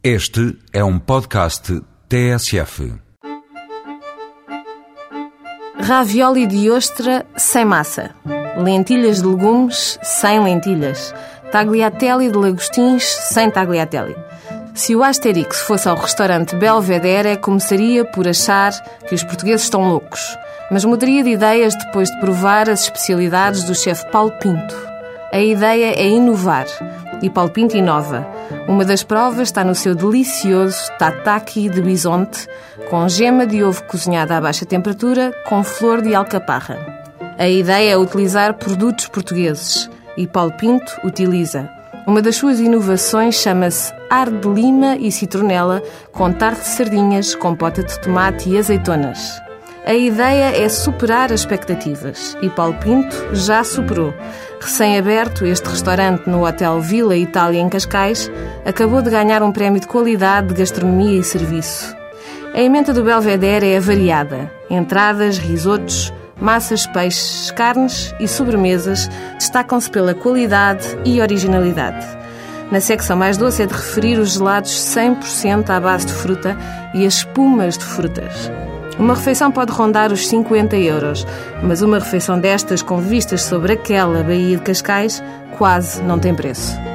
Este 0.00 0.56
é 0.72 0.84
um 0.84 0.96
podcast 0.96 1.82
TSF. 2.08 2.94
Ravioli 5.80 6.46
de 6.46 6.70
ostra 6.70 7.26
sem 7.36 7.64
massa. 7.64 8.14
Lentilhas 8.56 9.20
de 9.20 9.26
legumes 9.26 9.98
sem 10.00 10.40
lentilhas. 10.40 11.12
Tagliatelle 11.50 12.30
de 12.30 12.38
lagostins 12.38 13.02
sem 13.02 13.50
tagliatelle. 13.50 14.14
Se 14.72 14.94
o 14.94 15.02
Asterix 15.02 15.62
fosse 15.62 15.88
ao 15.88 15.96
restaurante 15.96 16.54
Belvedere, 16.54 17.36
começaria 17.36 18.04
por 18.04 18.28
achar 18.28 18.70
que 19.08 19.16
os 19.16 19.24
portugueses 19.24 19.64
estão 19.64 19.88
loucos, 19.88 20.38
mas 20.70 20.84
mudaria 20.84 21.24
de 21.24 21.30
ideias 21.30 21.74
depois 21.74 22.08
de 22.08 22.20
provar 22.20 22.70
as 22.70 22.82
especialidades 22.82 23.64
do 23.64 23.74
chefe 23.74 24.08
Paulo 24.12 24.30
Pinto. 24.38 24.87
A 25.30 25.40
ideia 25.40 25.92
é 25.94 26.08
inovar, 26.08 26.66
e 27.20 27.28
Paulo 27.28 27.50
Pinto 27.50 27.76
inova. 27.76 28.26
Uma 28.66 28.82
das 28.82 29.02
provas 29.02 29.48
está 29.48 29.62
no 29.62 29.74
seu 29.74 29.94
delicioso 29.94 30.90
tataki 30.98 31.68
de 31.68 31.82
bisonte, 31.82 32.46
com 32.88 33.06
gema 33.08 33.46
de 33.46 33.62
ovo 33.62 33.84
cozinhada 33.84 34.36
a 34.36 34.40
baixa 34.40 34.64
temperatura, 34.64 35.32
com 35.46 35.62
flor 35.62 36.00
de 36.00 36.14
alcaparra. 36.14 36.78
A 37.38 37.46
ideia 37.46 37.92
é 37.92 37.96
utilizar 37.96 38.54
produtos 38.54 39.06
portugueses, 39.06 39.90
e 40.16 40.26
Paulo 40.26 40.52
Pinto 40.52 40.92
utiliza. 41.04 41.68
Uma 42.06 42.22
das 42.22 42.36
suas 42.36 42.58
inovações 42.58 43.34
chama-se 43.34 43.92
ar 44.08 44.30
de 44.30 44.48
lima 44.48 44.96
e 44.96 45.12
citronela 45.12 45.82
com 46.10 46.32
tarte 46.32 46.62
de 46.62 46.68
sardinhas, 46.68 47.34
compota 47.34 47.82
de 47.82 48.00
tomate 48.00 48.48
e 48.48 48.56
azeitonas. 48.56 49.47
A 49.88 49.94
ideia 49.94 50.54
é 50.54 50.68
superar 50.68 51.32
as 51.32 51.40
expectativas 51.40 52.36
e 52.42 52.50
Paulo 52.50 52.74
Pinto 52.74 53.16
já 53.32 53.64
superou. 53.64 54.12
Recém-aberto, 54.60 55.46
este 55.46 55.66
restaurante 55.66 56.28
no 56.28 56.46
Hotel 56.46 56.78
Vila 56.78 57.16
Itália 57.16 57.58
em 57.58 57.70
Cascais 57.70 58.30
acabou 58.66 59.00
de 59.00 59.08
ganhar 59.08 59.42
um 59.42 59.50
prémio 59.50 59.80
de 59.80 59.86
qualidade 59.86 60.48
de 60.48 60.54
gastronomia 60.56 61.18
e 61.18 61.24
serviço. 61.24 61.96
A 62.52 62.60
emenda 62.60 62.92
do 62.92 63.02
Belvedere 63.02 63.66
é 63.66 63.80
variada: 63.80 64.52
entradas, 64.68 65.38
risotos, 65.38 66.12
massas, 66.38 66.86
peixes, 66.88 67.50
carnes 67.52 68.14
e 68.20 68.28
sobremesas 68.28 69.08
destacam-se 69.38 69.90
pela 69.90 70.12
qualidade 70.12 70.86
e 71.02 71.18
originalidade. 71.18 72.06
Na 72.70 72.82
secção 72.82 73.16
mais 73.16 73.38
doce 73.38 73.62
é 73.62 73.66
de 73.66 73.72
referir 73.72 74.18
os 74.18 74.34
gelados 74.34 74.70
100% 74.70 75.70
à 75.70 75.80
base 75.80 76.04
de 76.04 76.12
fruta 76.12 76.58
e 76.92 77.06
as 77.06 77.14
espumas 77.14 77.78
de 77.78 77.86
frutas. 77.86 78.50
Uma 78.98 79.14
refeição 79.14 79.50
pode 79.52 79.70
rondar 79.70 80.12
os 80.12 80.26
50 80.26 80.76
euros, 80.76 81.26
mas 81.62 81.82
uma 81.82 81.98
refeição 81.98 82.38
destas 82.38 82.82
com 82.82 82.98
vistas 82.98 83.42
sobre 83.42 83.72
aquela 83.72 84.22
Baía 84.22 84.56
de 84.56 84.62
Cascais 84.62 85.22
quase 85.56 86.02
não 86.02 86.18
tem 86.18 86.34
preço. 86.34 86.87